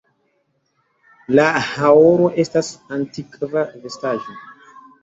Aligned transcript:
La 1.39 1.45
haoro 1.67 2.33
estas 2.45 2.73
antikva 2.99 3.69
vestaĵo. 3.87 4.41